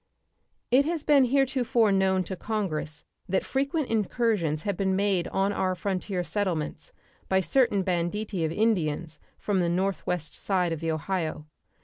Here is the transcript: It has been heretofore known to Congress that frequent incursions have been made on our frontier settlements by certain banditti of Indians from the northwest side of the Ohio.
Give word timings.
It 0.71 0.83
has 0.85 1.03
been 1.03 1.25
heretofore 1.25 1.91
known 1.91 2.23
to 2.23 2.35
Congress 2.35 3.05
that 3.29 3.45
frequent 3.45 3.87
incursions 3.87 4.63
have 4.63 4.75
been 4.75 4.95
made 4.95 5.27
on 5.27 5.53
our 5.53 5.75
frontier 5.75 6.23
settlements 6.23 6.91
by 7.29 7.39
certain 7.41 7.83
banditti 7.83 8.43
of 8.43 8.51
Indians 8.51 9.19
from 9.37 9.59
the 9.59 9.69
northwest 9.69 10.33
side 10.33 10.71
of 10.71 10.79
the 10.79 10.89
Ohio. 10.91 11.45